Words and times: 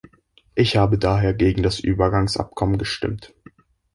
Ich 0.55 0.77
habe 0.77 0.97
daher 0.97 1.35
gegen 1.35 1.61
das 1.61 1.79
Übergangsabkommen 1.79 2.79
gestimmt. 2.79 3.35